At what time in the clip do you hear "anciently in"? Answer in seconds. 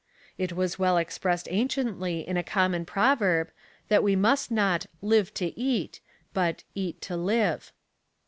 1.51-2.35